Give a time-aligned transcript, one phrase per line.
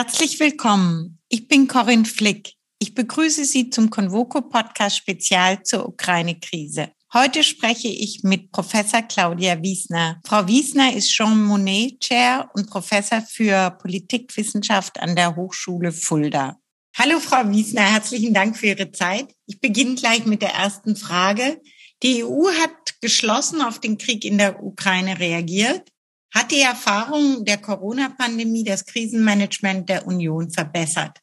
[0.00, 1.18] Herzlich willkommen.
[1.28, 2.52] Ich bin Corinne Flick.
[2.78, 6.92] Ich begrüße Sie zum Convoco Podcast Spezial zur Ukraine-Krise.
[7.12, 10.20] Heute spreche ich mit Professor Claudia Wiesner.
[10.24, 16.60] Frau Wiesner ist Jean Monnet Chair und Professor für Politikwissenschaft an der Hochschule Fulda.
[16.96, 17.82] Hallo, Frau Wiesner.
[17.82, 19.34] Herzlichen Dank für Ihre Zeit.
[19.46, 21.60] Ich beginne gleich mit der ersten Frage.
[22.04, 25.90] Die EU hat geschlossen auf den Krieg in der Ukraine reagiert.
[26.34, 31.18] Hat die Erfahrung der Corona-Pandemie das Krisenmanagement der Union verbessert?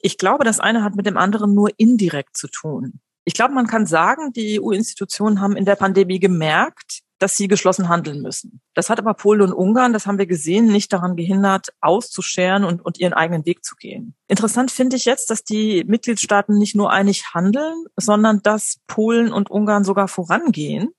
[0.00, 3.00] Ich glaube, das eine hat mit dem anderen nur indirekt zu tun.
[3.24, 7.88] Ich glaube, man kann sagen, die EU-Institutionen haben in der Pandemie gemerkt, dass sie geschlossen
[7.88, 8.60] handeln müssen.
[8.74, 12.84] Das hat aber Polen und Ungarn, das haben wir gesehen, nicht daran gehindert, auszuscheren und,
[12.84, 14.14] und ihren eigenen Weg zu gehen.
[14.28, 19.50] Interessant finde ich jetzt, dass die Mitgliedstaaten nicht nur einig handeln, sondern dass Polen und
[19.50, 20.90] Ungarn sogar vorangehen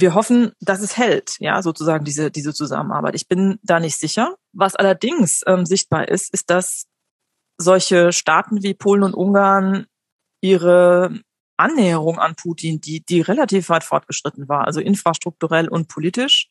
[0.00, 3.14] wir hoffen, dass es hält, ja, sozusagen diese, diese Zusammenarbeit.
[3.14, 4.36] Ich bin da nicht sicher.
[4.52, 6.86] Was allerdings ähm, sichtbar ist, ist, dass
[7.56, 9.86] solche Staaten wie Polen und Ungarn
[10.40, 11.20] ihre
[11.56, 16.50] Annäherung an Putin, die, die relativ weit fortgeschritten war, also infrastrukturell und politisch,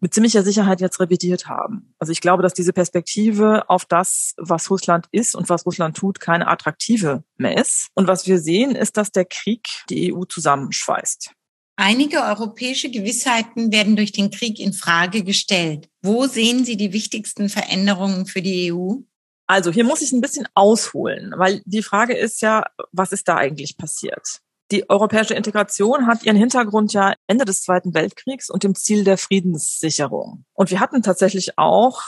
[0.00, 1.94] mit ziemlicher Sicherheit jetzt revidiert haben.
[2.00, 6.18] Also ich glaube, dass diese Perspektive auf das, was Russland ist und was Russland tut,
[6.18, 7.86] keine attraktive mehr ist.
[7.94, 11.32] Und was wir sehen, ist, dass der Krieg die EU zusammenschweißt.
[11.76, 15.88] Einige europäische Gewissheiten werden durch den Krieg in Frage gestellt.
[16.02, 18.96] Wo sehen Sie die wichtigsten Veränderungen für die EU?
[19.46, 23.36] Also hier muss ich ein bisschen ausholen, weil die Frage ist ja, was ist da
[23.36, 24.40] eigentlich passiert?
[24.70, 29.18] Die europäische Integration hat ihren Hintergrund ja Ende des Zweiten Weltkriegs und dem Ziel der
[29.18, 30.44] Friedenssicherung.
[30.54, 32.00] Und wir hatten tatsächlich auch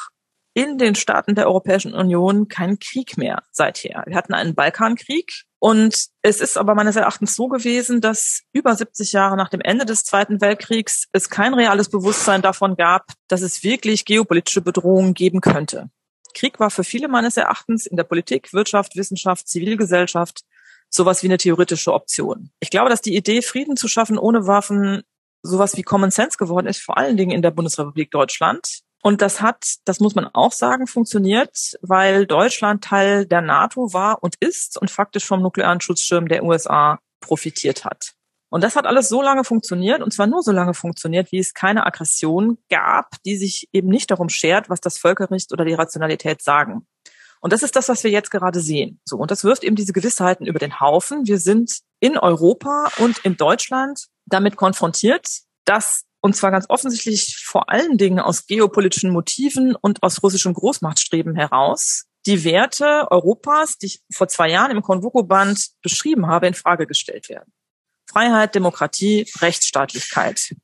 [0.55, 4.05] in den Staaten der Europäischen Union keinen Krieg mehr seither.
[4.07, 9.13] Wir hatten einen Balkankrieg, und es ist aber meines Erachtens so gewesen, dass über 70
[9.13, 13.65] Jahre nach dem Ende des Zweiten Weltkriegs es kein reales Bewusstsein davon gab, dass es
[13.65, 15.89] wirklich geopolitische Bedrohungen geben könnte.
[16.35, 20.43] Krieg war für viele meines Erachtens in der Politik, Wirtschaft, Wissenschaft, Zivilgesellschaft
[20.91, 22.51] sowas wie eine theoretische Option.
[22.61, 25.03] Ich glaube, dass die Idee, Frieden zu schaffen ohne Waffen,
[25.43, 28.81] sowas wie Common Sense geworden ist, vor allen Dingen in der Bundesrepublik Deutschland.
[29.07, 34.23] Und das hat, das muss man auch sagen, funktioniert, weil Deutschland Teil der NATO war
[34.23, 38.15] und ist und faktisch vom nuklearen Schutzschirm der USA profitiert hat.
[38.49, 41.53] Und das hat alles so lange funktioniert, und zwar nur so lange funktioniert, wie es
[41.53, 46.41] keine Aggression gab, die sich eben nicht darum schert, was das Völkerrecht oder die Rationalität
[46.41, 46.87] sagen.
[47.43, 49.03] Und das ist das, was wir jetzt gerade sehen.
[49.05, 49.19] So.
[49.19, 51.27] Und das wirft eben diese Gewissheiten über den Haufen.
[51.27, 55.29] Wir sind in Europa und in Deutschland damit konfrontiert,
[55.67, 61.37] dass und zwar ganz offensichtlich vor allen Dingen aus geopolitischen Motiven und aus russischem Großmachtstreben
[61.37, 66.87] heraus, die Werte Europas, die ich vor zwei Jahren im Konvoko-Band beschrieben habe, in Frage
[66.87, 67.53] gestellt werden.
[68.09, 70.55] Freiheit, Demokratie, Rechtsstaatlichkeit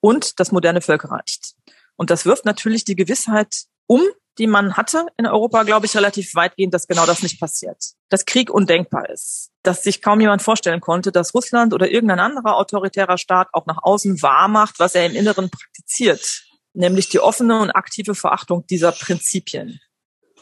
[0.00, 1.54] und das moderne Völkerrecht.
[1.94, 4.02] Und das wirft natürlich die Gewissheit um,
[4.38, 7.82] die man hatte in Europa, glaube ich, relativ weitgehend, dass genau das nicht passiert.
[8.08, 9.50] Dass Krieg undenkbar ist.
[9.62, 13.82] Dass sich kaum jemand vorstellen konnte, dass Russland oder irgendein anderer autoritärer Staat auch nach
[13.82, 16.44] außen wahr macht, was er im Inneren praktiziert.
[16.74, 19.80] Nämlich die offene und aktive Verachtung dieser Prinzipien.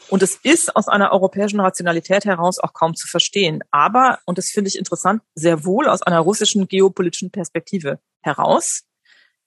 [0.09, 3.63] Und es ist aus einer europäischen Rationalität heraus auch kaum zu verstehen.
[3.71, 8.83] Aber, und das finde ich interessant, sehr wohl aus einer russischen geopolitischen Perspektive heraus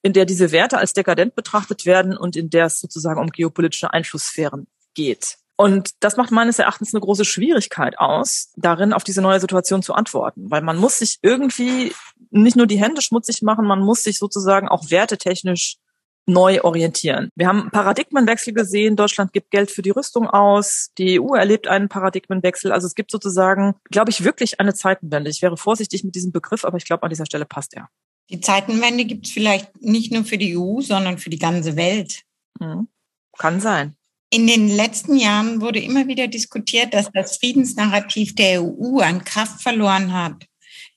[0.03, 3.93] in der diese Werte als dekadent betrachtet werden und in der es sozusagen um geopolitische
[3.93, 5.39] Einflusssphären geht.
[5.57, 9.93] Und das macht meines Erachtens eine große Schwierigkeit aus, darin auf diese neue Situation zu
[9.93, 11.93] antworten, weil man muss sich irgendwie
[12.31, 15.79] nicht nur die Hände schmutzig machen, man muss sich sozusagen auch wertetechnisch
[16.29, 17.31] neu orientieren.
[17.35, 18.97] Wir haben Paradigmenwechsel gesehen.
[18.97, 20.91] Deutschland gibt Geld für die Rüstung aus.
[20.99, 22.71] Die EU erlebt einen Paradigmenwechsel.
[22.71, 25.31] Also es gibt sozusagen, glaube ich, wirklich eine Zeitenwende.
[25.31, 27.89] Ich wäre vorsichtig mit diesem Begriff, aber ich glaube, an dieser Stelle passt er.
[28.31, 32.23] Die Zeitenwende gibt es vielleicht nicht nur für die EU, sondern für die ganze Welt.
[32.61, 32.89] Mhm.
[33.39, 33.97] Kann sein.
[34.31, 39.63] In den letzten Jahren wurde immer wieder diskutiert, dass das Friedensnarrativ der EU an Kraft
[39.63, 40.45] verloren hat.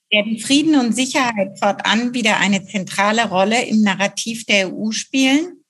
[0.10, 5.64] Werden Frieden und Sicherheit fortan wieder eine zentrale Rolle im Narrativ der EU spielen?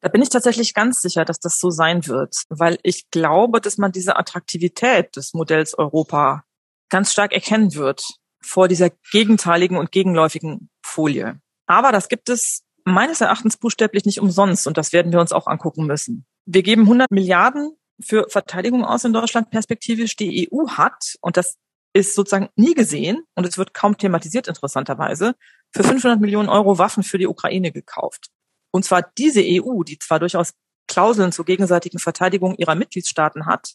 [0.00, 3.78] Da bin ich tatsächlich ganz sicher, dass das so sein wird, weil ich glaube, dass
[3.78, 6.44] man diese Attraktivität des Modells Europa
[6.88, 8.02] ganz stark erkennen wird
[8.40, 11.40] vor dieser gegenteiligen und gegenläufigen Folie.
[11.66, 15.46] Aber das gibt es meines Erachtens buchstäblich nicht umsonst und das werden wir uns auch
[15.46, 16.26] angucken müssen.
[16.44, 20.16] Wir geben 100 Milliarden für Verteidigung aus in Deutschland perspektivisch.
[20.16, 21.56] Die EU hat, und das
[21.92, 25.36] ist sozusagen nie gesehen und es wird kaum thematisiert interessanterweise,
[25.72, 28.30] für 500 Millionen Euro Waffen für die Ukraine gekauft.
[28.72, 30.52] Und zwar diese EU, die zwar durchaus
[30.88, 33.74] Klauseln zur gegenseitigen Verteidigung ihrer Mitgliedstaaten hat,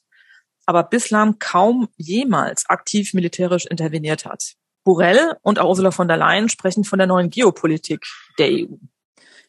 [0.65, 4.55] aber bislang kaum jemals aktiv militärisch interveniert hat.
[4.83, 8.05] Borrell und auch Ursula von der Leyen sprechen von der neuen Geopolitik
[8.37, 8.75] der EU.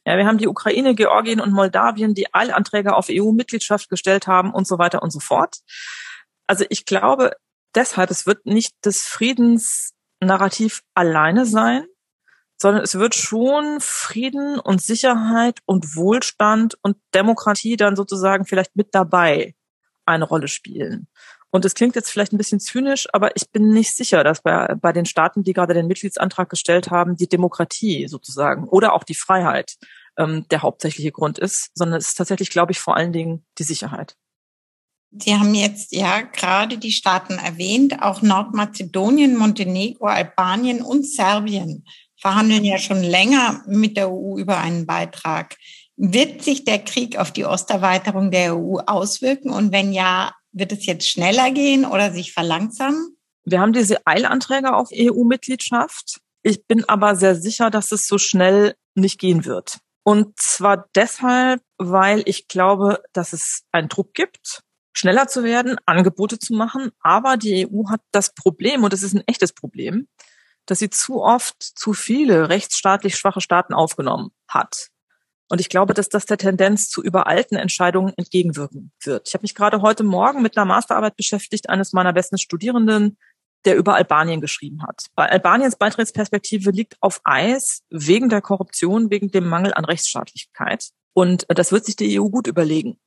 [0.06, 4.52] Ja, wir haben die Ukraine, Georgien und Moldawien, die alle Anträge auf EU-Mitgliedschaft gestellt haben
[4.52, 5.58] und so weiter und so fort.
[6.46, 7.32] Also ich glaube
[7.75, 11.86] deshalb, es wird nicht das Friedensnarrativ alleine sein,
[12.56, 18.94] sondern es wird schon Frieden und Sicherheit und Wohlstand und Demokratie dann sozusagen vielleicht mit
[18.94, 19.54] dabei
[20.06, 21.08] eine Rolle spielen.
[21.54, 24.74] Und es klingt jetzt vielleicht ein bisschen zynisch, aber ich bin nicht sicher, dass bei,
[24.74, 29.14] bei den Staaten, die gerade den Mitgliedsantrag gestellt haben, die Demokratie sozusagen oder auch die
[29.14, 29.76] Freiheit
[30.18, 33.62] ähm, der hauptsächliche Grund ist, sondern es ist tatsächlich, glaube ich, vor allen Dingen die
[33.62, 34.16] Sicherheit.
[35.12, 41.86] Sie haben jetzt ja gerade die Staaten erwähnt, auch Nordmazedonien, Montenegro, Albanien und Serbien
[42.16, 45.56] verhandeln ja schon länger mit der EU über einen Beitrag.
[45.94, 49.50] Wird sich der Krieg auf die Osterweiterung der EU auswirken?
[49.50, 53.16] Und wenn ja, wird es jetzt schneller gehen oder sich verlangsamen?
[53.44, 56.20] Wir haben diese Eilanträge auf EU-Mitgliedschaft.
[56.42, 59.78] Ich bin aber sehr sicher, dass es so schnell nicht gehen wird.
[60.02, 64.62] Und zwar deshalb, weil ich glaube, dass es einen Druck gibt,
[64.96, 66.92] schneller zu werden, Angebote zu machen.
[67.00, 70.06] Aber die EU hat das Problem, und es ist ein echtes Problem,
[70.66, 74.88] dass sie zu oft zu viele rechtsstaatlich schwache Staaten aufgenommen hat.
[75.54, 79.28] Und ich glaube, dass das der Tendenz zu überalten Entscheidungen entgegenwirken wird.
[79.28, 83.16] Ich habe mich gerade heute Morgen mit einer Masterarbeit beschäftigt, eines meiner besten Studierenden,
[83.64, 85.04] der über Albanien geschrieben hat.
[85.14, 90.88] Albaniens Beitrittsperspektive liegt auf Eis wegen der Korruption, wegen dem Mangel an Rechtsstaatlichkeit.
[91.12, 92.98] Und das wird sich die EU gut überlegen,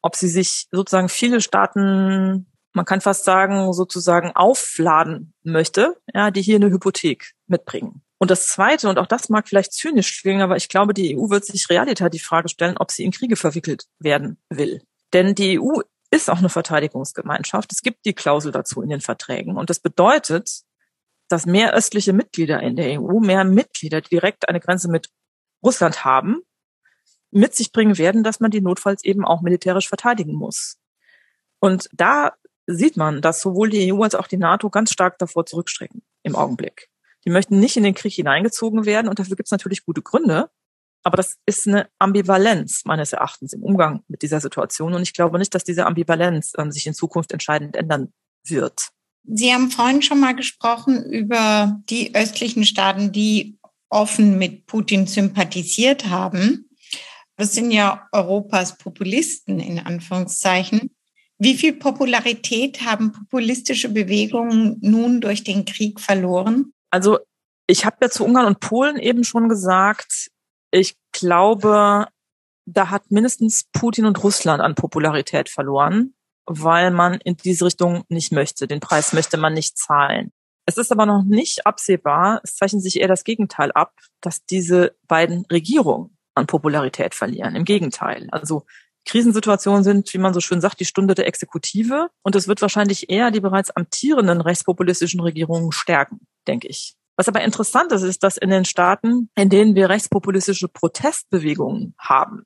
[0.00, 6.42] ob sie sich sozusagen viele Staaten, man kann fast sagen, sozusagen aufladen möchte, ja, die
[6.42, 8.02] hier eine Hypothek mitbringen.
[8.22, 11.30] Und das Zweite, und auch das mag vielleicht zynisch klingen, aber ich glaube, die EU
[11.30, 14.80] wird sich realiter die Frage stellen, ob sie in Kriege verwickelt werden will.
[15.12, 15.80] Denn die EU
[16.12, 17.72] ist auch eine Verteidigungsgemeinschaft.
[17.72, 19.56] Es gibt die Klausel dazu in den Verträgen.
[19.56, 20.62] Und das bedeutet,
[21.30, 25.10] dass mehr östliche Mitglieder in der EU, mehr Mitglieder, die direkt eine Grenze mit
[25.60, 26.42] Russland haben,
[27.32, 30.78] mit sich bringen werden, dass man die notfalls eben auch militärisch verteidigen muss.
[31.58, 32.34] Und da
[32.68, 36.36] sieht man, dass sowohl die EU als auch die NATO ganz stark davor zurückstrecken im
[36.36, 36.91] Augenblick.
[37.24, 40.50] Die möchten nicht in den Krieg hineingezogen werden und dafür gibt es natürlich gute Gründe.
[41.04, 44.94] Aber das ist eine Ambivalenz meines Erachtens im Umgang mit dieser Situation.
[44.94, 48.12] Und ich glaube nicht, dass diese Ambivalenz ähm, sich in Zukunft entscheidend ändern
[48.44, 48.88] wird.
[49.24, 53.58] Sie haben vorhin schon mal gesprochen über die östlichen Staaten, die
[53.88, 56.68] offen mit Putin sympathisiert haben.
[57.36, 60.94] Das sind ja Europas Populisten in Anführungszeichen.
[61.38, 66.72] Wie viel Popularität haben populistische Bewegungen nun durch den Krieg verloren?
[66.92, 67.18] Also
[67.66, 70.30] ich habe ja zu Ungarn und Polen eben schon gesagt,
[70.70, 72.06] ich glaube,
[72.66, 76.14] da hat mindestens Putin und Russland an Popularität verloren,
[76.46, 78.66] weil man in diese Richtung nicht möchte.
[78.66, 80.32] Den Preis möchte man nicht zahlen.
[80.66, 84.94] Es ist aber noch nicht absehbar, es zeichnet sich eher das Gegenteil ab, dass diese
[85.08, 87.56] beiden Regierungen an Popularität verlieren.
[87.56, 88.28] Im Gegenteil.
[88.30, 88.64] Also
[89.04, 92.10] Krisensituationen sind, wie man so schön sagt, die Stunde der Exekutive.
[92.22, 96.94] Und es wird wahrscheinlich eher die bereits amtierenden rechtspopulistischen Regierungen stärken, denke ich.
[97.16, 102.44] Was aber interessant ist, ist, dass in den Staaten, in denen wir rechtspopulistische Protestbewegungen haben,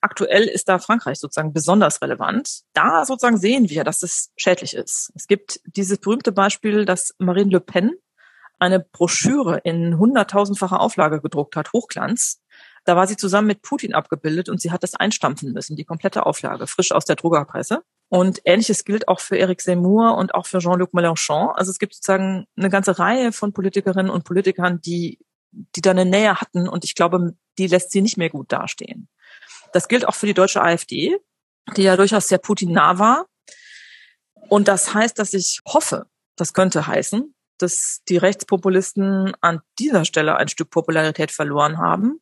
[0.00, 2.62] aktuell ist da Frankreich sozusagen besonders relevant.
[2.72, 5.12] Da sozusagen sehen wir, dass es schädlich ist.
[5.14, 7.92] Es gibt dieses berühmte Beispiel, dass Marine Le Pen
[8.58, 12.40] eine Broschüre in hunderttausendfacher Auflage gedruckt hat, Hochglanz,
[12.86, 16.24] da war sie zusammen mit Putin abgebildet und sie hat das einstampfen müssen, die komplette
[16.24, 17.82] Auflage, frisch aus der Druckerpresse.
[18.08, 21.52] Und ähnliches gilt auch für Eric Zemmour und auch für Jean-Luc Mélenchon.
[21.54, 25.18] Also es gibt sozusagen eine ganze Reihe von Politikerinnen und Politikern, die,
[25.50, 29.08] die da eine Nähe hatten und ich glaube, die lässt sie nicht mehr gut dastehen.
[29.72, 31.16] Das gilt auch für die deutsche AfD,
[31.76, 33.26] die ja durchaus sehr Putin nah war.
[34.48, 40.36] Und das heißt, dass ich hoffe, das könnte heißen, dass die Rechtspopulisten an dieser Stelle
[40.36, 42.20] ein Stück Popularität verloren haben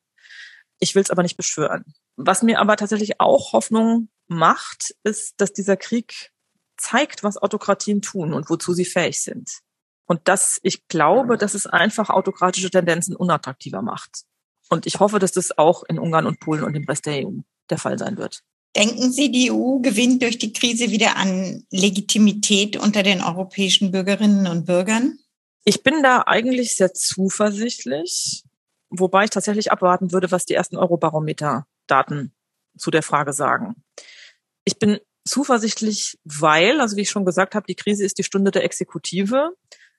[0.84, 1.84] ich will es aber nicht beschwören.
[2.16, 6.32] Was mir aber tatsächlich auch Hoffnung macht, ist, dass dieser Krieg
[6.76, 9.60] zeigt, was Autokratien tun und wozu sie fähig sind.
[10.06, 14.24] Und dass ich glaube, dass es einfach autokratische Tendenzen unattraktiver macht.
[14.68, 17.40] Und ich hoffe, dass das auch in Ungarn und Polen und im Rest der EU
[17.70, 18.42] der Fall sein wird.
[18.76, 24.46] Denken Sie, die EU gewinnt durch die Krise wieder an Legitimität unter den europäischen Bürgerinnen
[24.46, 25.18] und Bürgern?
[25.64, 28.44] Ich bin da eigentlich sehr zuversichtlich
[28.98, 32.32] wobei ich tatsächlich abwarten würde, was die ersten Eurobarometer-Daten
[32.76, 33.76] zu der Frage sagen.
[34.64, 38.50] Ich bin zuversichtlich, weil, also wie ich schon gesagt habe, die Krise ist die Stunde
[38.50, 39.50] der Exekutive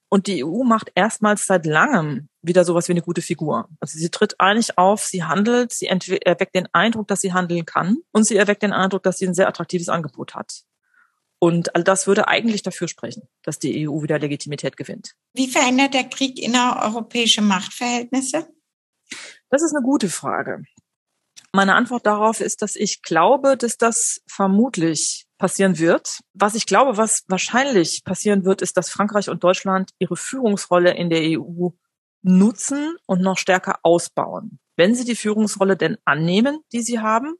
[0.10, 3.68] und die EU macht erstmals seit langem wieder sowas wie eine gute Figur.
[3.80, 7.98] Also sie tritt einig auf, sie handelt, sie erweckt den Eindruck, dass sie handeln kann
[8.12, 10.64] und sie erweckt den Eindruck, dass sie ein sehr attraktives Angebot hat.
[11.40, 15.16] Und all das würde eigentlich dafür sprechen, dass die EU wieder Legitimität gewinnt.
[15.34, 18.48] Wie verändert der Krieg innereuropäische Machtverhältnisse?
[19.50, 20.64] Das ist eine gute Frage.
[21.56, 26.20] Meine Antwort darauf ist, dass ich glaube, dass das vermutlich passieren wird.
[26.34, 31.10] Was ich glaube, was wahrscheinlich passieren wird, ist, dass Frankreich und Deutschland ihre Führungsrolle in
[31.10, 31.70] der EU
[32.24, 34.60] nutzen und noch stärker ausbauen.
[34.76, 37.36] Wenn sie die Führungsrolle denn annehmen, die sie haben,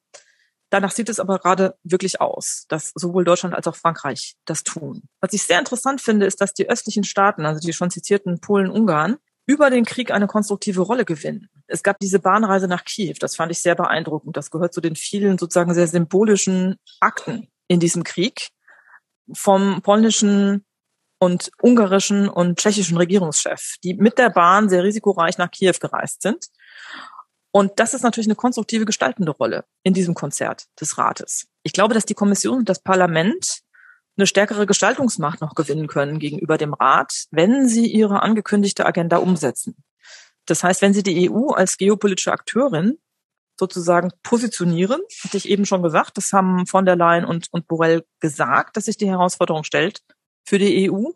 [0.70, 5.10] danach sieht es aber gerade wirklich aus, dass sowohl Deutschland als auch Frankreich das tun.
[5.20, 8.72] Was ich sehr interessant finde, ist, dass die östlichen Staaten, also die schon zitierten Polen,
[8.72, 11.50] Ungarn, über den Krieg eine konstruktive Rolle gewinnen.
[11.68, 14.36] Es gab diese Bahnreise nach Kiew, das fand ich sehr beeindruckend.
[14.38, 18.50] Das gehört zu den vielen sozusagen sehr symbolischen Akten in diesem Krieg
[19.34, 20.66] vom polnischen
[21.20, 26.48] und ungarischen und tschechischen Regierungschef, die mit der Bahn sehr risikoreich nach Kiew gereist sind.
[27.52, 31.48] Und das ist natürlich eine konstruktive gestaltende Rolle in diesem Konzert des Rates.
[31.64, 33.62] Ich glaube, dass die Kommission und das Parlament
[34.18, 39.76] eine stärkere Gestaltungsmacht noch gewinnen können gegenüber dem Rat, wenn sie ihre angekündigte Agenda umsetzen.
[40.46, 42.98] Das heißt, wenn sie die EU als geopolitische Akteurin
[43.60, 48.06] sozusagen positionieren, hatte ich eben schon gesagt, das haben von der Leyen und, und Borrell
[48.20, 50.02] gesagt, dass sich die Herausforderung stellt
[50.46, 51.12] für die EU.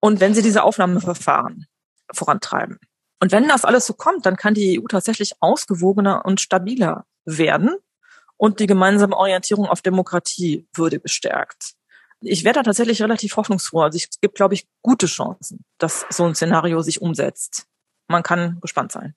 [0.00, 1.66] Und wenn sie diese Aufnahmeverfahren
[2.12, 2.78] vorantreiben.
[3.20, 7.76] Und wenn das alles so kommt, dann kann die EU tatsächlich ausgewogener und stabiler werden
[8.36, 11.74] und die gemeinsame Orientierung auf Demokratie würde gestärkt.
[12.22, 13.82] Ich werde da tatsächlich relativ hoffnungsfroh.
[13.82, 17.66] Also es gibt, glaube ich, gute Chancen, dass so ein Szenario sich umsetzt.
[18.08, 19.14] Man kann gespannt sein.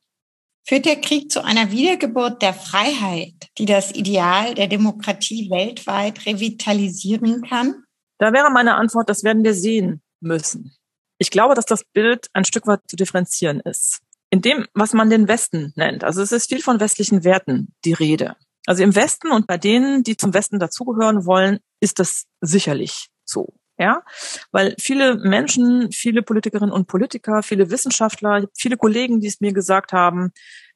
[0.66, 7.42] Führt der Krieg zu einer Wiedergeburt der Freiheit, die das Ideal der Demokratie weltweit revitalisieren
[7.42, 7.84] kann?
[8.18, 10.74] Da wäre meine Antwort, das werden wir sehen müssen.
[11.18, 14.00] Ich glaube, dass das Bild ein Stück weit zu differenzieren ist.
[14.30, 16.04] In dem, was man den Westen nennt.
[16.04, 18.36] Also es ist viel von westlichen Werten die Rede.
[18.66, 23.54] Also im Westen und bei denen, die zum Westen dazugehören wollen, ist das sicherlich so.
[23.78, 24.04] Ja,
[24.52, 29.94] weil viele Menschen, viele Politikerinnen und Politiker, viele Wissenschaftler, viele Kollegen, die es mir gesagt
[29.94, 30.32] haben,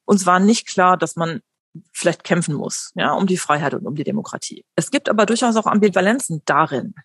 [0.06, 1.42] uns war nicht klar, dass man
[1.94, 4.66] vielleicht kämpfen muss, ja, um die Freiheit und um die Demokratie.
[4.76, 6.96] Es gibt aber durchaus auch Ambivalenzen darin.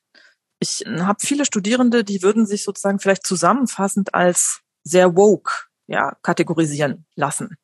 [0.61, 5.53] Ich habe viele Studierende, die würden sich sozusagen vielleicht zusammenfassend als sehr woke,
[5.89, 7.57] ja, kategorisieren lassen.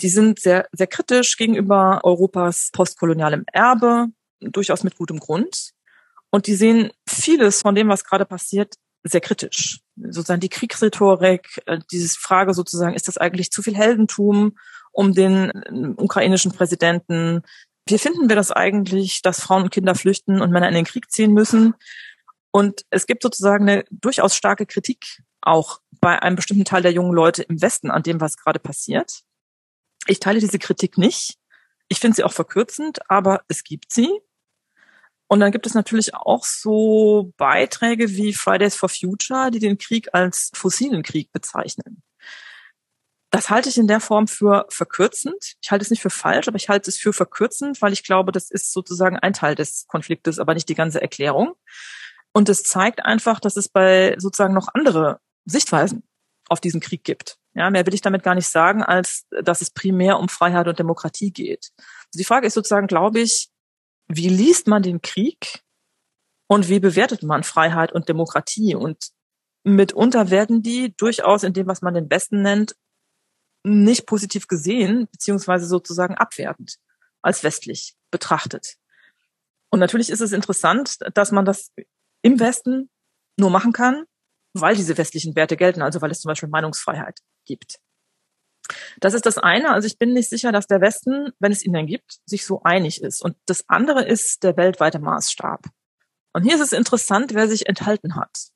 [0.00, 4.08] Die sind sehr, sehr kritisch gegenüber Europas postkolonialem Erbe,
[4.40, 5.72] durchaus mit gutem Grund.
[6.30, 9.80] Und die sehen vieles von dem, was gerade passiert, sehr kritisch.
[9.96, 14.56] Sozusagen die Kriegsrhetorik, äh, diese Frage sozusagen, ist das eigentlich zu viel Heldentum
[14.92, 17.42] um den äh, ukrainischen Präsidenten?
[17.86, 21.10] Wie finden wir das eigentlich, dass Frauen und Kinder flüchten und Männer in den Krieg
[21.10, 21.74] ziehen müssen?
[22.52, 27.12] Und es gibt sozusagen eine durchaus starke Kritik auch bei einem bestimmten Teil der jungen
[27.12, 29.22] Leute im Westen an dem, was gerade passiert.
[30.06, 31.36] Ich teile diese Kritik nicht.
[31.88, 34.10] Ich finde sie auch verkürzend, aber es gibt sie.
[35.26, 40.08] Und dann gibt es natürlich auch so Beiträge wie Fridays for Future, die den Krieg
[40.12, 42.02] als fossilen Krieg bezeichnen.
[43.30, 45.54] Das halte ich in der Form für verkürzend.
[45.62, 48.32] Ich halte es nicht für falsch, aber ich halte es für verkürzend, weil ich glaube,
[48.32, 51.54] das ist sozusagen ein Teil des Konfliktes, aber nicht die ganze Erklärung.
[52.32, 56.02] Und es zeigt einfach, dass es bei sozusagen noch andere Sichtweisen
[56.48, 57.39] auf diesen Krieg gibt.
[57.54, 60.78] Ja, mehr will ich damit gar nicht sagen, als dass es primär um Freiheit und
[60.78, 61.72] Demokratie geht.
[61.78, 63.50] Also die Frage ist sozusagen, glaube ich,
[64.08, 65.62] wie liest man den Krieg
[66.48, 68.74] und wie bewertet man Freiheit und Demokratie?
[68.74, 69.10] Und
[69.64, 72.74] mitunter werden die durchaus in dem, was man den Westen nennt,
[73.64, 76.76] nicht positiv gesehen, beziehungsweise sozusagen abwertend
[77.22, 78.76] als westlich betrachtet.
[79.70, 81.70] Und natürlich ist es interessant, dass man das
[82.22, 82.90] im Westen
[83.38, 84.04] nur machen kann,
[84.54, 87.80] weil diese westlichen Werte gelten, also weil es zum Beispiel Meinungsfreiheit gibt.
[89.00, 89.70] Das ist das eine.
[89.70, 92.62] Also ich bin nicht sicher, dass der Westen, wenn es ihn denn gibt, sich so
[92.62, 93.22] einig ist.
[93.22, 95.66] Und das andere ist der weltweite Maßstab.
[96.32, 98.50] Und hier ist es interessant, wer sich enthalten hat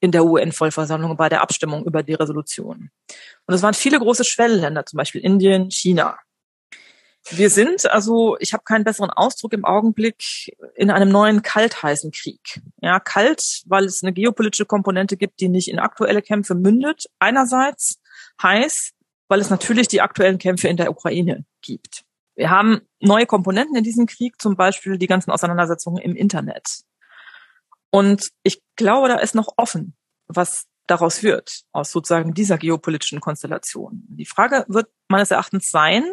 [0.00, 2.90] in der UN-Vollversammlung bei der Abstimmung über die Resolution.
[3.46, 6.18] Und es waren viele große Schwellenländer, zum Beispiel Indien, China.
[7.28, 12.62] Wir sind also, ich habe keinen besseren Ausdruck im Augenblick, in einem neuen kaltheißen Krieg.
[12.80, 17.04] Ja, kalt, weil es eine geopolitische Komponente gibt, die nicht in aktuelle Kämpfe mündet.
[17.18, 17.99] Einerseits
[18.42, 18.92] heiß,
[19.28, 22.04] weil es natürlich die aktuellen Kämpfe in der Ukraine gibt.
[22.34, 26.82] Wir haben neue Komponenten in diesem Krieg, zum Beispiel die ganzen Auseinandersetzungen im Internet.
[27.90, 29.94] Und ich glaube, da ist noch offen,
[30.26, 34.04] was daraus wird, aus sozusagen dieser geopolitischen Konstellation.
[34.08, 36.04] Die Frage wird meines Erachtens sein,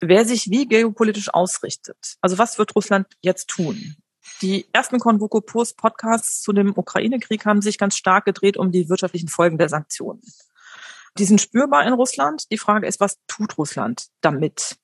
[0.00, 2.16] wer sich wie geopolitisch ausrichtet.
[2.20, 3.96] Also was wird Russland jetzt tun?
[4.40, 8.88] Die ersten Convoco Post Podcasts zu dem Ukraine-Krieg haben sich ganz stark gedreht um die
[8.88, 10.22] wirtschaftlichen Folgen der Sanktionen.
[11.18, 12.50] Die sind spürbar in Russland.
[12.50, 14.76] Die Frage ist, was tut Russland damit?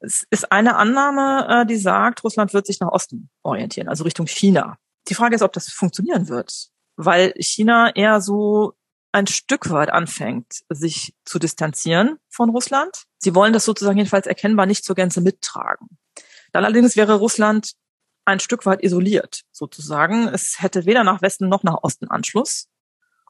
[0.00, 4.26] Es ist eine Annahme, äh, die sagt, Russland wird sich nach Osten orientieren, also Richtung
[4.26, 4.76] China.
[5.08, 8.74] Die Frage ist, ob das funktionieren wird, weil China eher so
[9.12, 13.04] ein Stück weit anfängt, sich zu distanzieren von Russland.
[13.18, 15.98] Sie wollen das sozusagen jedenfalls erkennbar nicht zur Gänze mittragen.
[16.52, 17.72] Dann allerdings wäre Russland
[18.24, 20.28] ein Stück weit isoliert, sozusagen.
[20.28, 22.68] Es hätte weder nach Westen noch nach Osten Anschluss.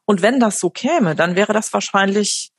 [0.04, 2.50] Und wenn das so käme, dann wäre das wahrscheinlich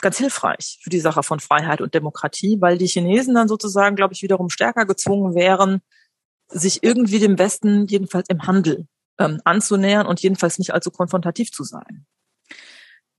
[0.00, 4.14] ganz hilfreich für die Sache von Freiheit und Demokratie, weil die Chinesen dann sozusagen, glaube
[4.14, 5.82] ich, wiederum stärker gezwungen wären,
[6.48, 8.86] sich irgendwie dem Westen jedenfalls im Handel
[9.18, 12.06] ähm, anzunähern und jedenfalls nicht allzu konfrontativ zu sein.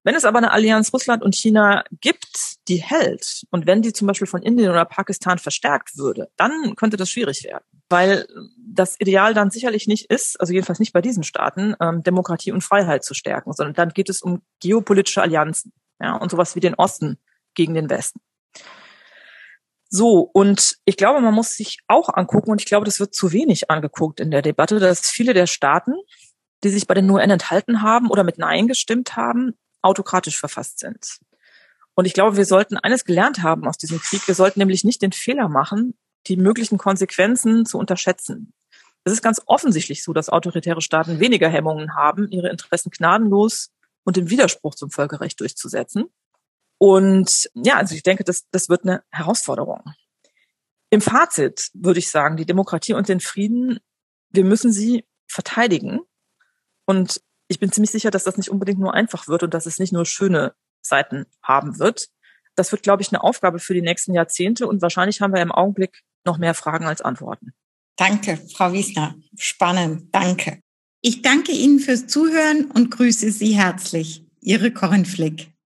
[0.04, 4.08] Wenn es aber eine Allianz Russland und China gibt, die hält, und wenn die zum
[4.08, 8.28] Beispiel von Indien oder Pakistan verstärkt würde, dann könnte das schwierig werden, weil
[8.58, 12.64] das Ideal dann sicherlich nicht ist, also jedenfalls nicht bei diesen Staaten, ähm, Demokratie und
[12.64, 16.76] Freiheit zu stärken, sondern dann geht es um geopolitische Allianzen ja, und sowas wie den
[16.76, 17.20] Osten
[17.54, 18.22] gegen den Westen.
[19.94, 23.34] So, und ich glaube, man muss sich auch angucken, und ich glaube, das wird zu
[23.34, 25.94] wenig angeguckt in der Debatte, dass viele der Staaten,
[26.64, 31.20] die sich bei den UN enthalten haben oder mit Nein gestimmt haben, autokratisch verfasst sind.
[31.96, 34.28] Und ich glaube, wir sollten eines gelernt haben aus diesem Krieg.
[34.28, 35.98] Wir sollten nämlich nicht den Fehler machen,
[36.28, 38.54] die möglichen Konsequenzen zu unterschätzen.
[39.04, 43.72] Es ist ganz offensichtlich so, dass autoritäre Staaten weniger Hemmungen haben, ihre Interessen gnadenlos
[44.04, 46.06] und im Widerspruch zum Völkerrecht durchzusetzen.
[46.78, 49.84] Und ja, also ich denke, das, das wird eine Herausforderung.
[50.90, 53.80] Im Fazit würde ich sagen, die Demokratie und den Frieden,
[54.30, 56.02] wir müssen sie verteidigen.
[56.86, 57.22] Und
[57.52, 59.92] ich bin ziemlich sicher, dass das nicht unbedingt nur einfach wird und dass es nicht
[59.92, 62.08] nur schöne Seiten haben wird.
[62.56, 65.52] Das wird, glaube ich, eine Aufgabe für die nächsten Jahrzehnte und wahrscheinlich haben wir im
[65.52, 67.54] Augenblick noch mehr Fragen als Antworten.
[67.98, 69.16] Danke, Frau Wiesner.
[69.38, 70.14] Spannend.
[70.14, 70.62] Danke.
[71.02, 74.26] Ich danke Ihnen fürs Zuhören und grüße Sie herzlich.
[74.40, 75.51] Ihre Corinne Flick.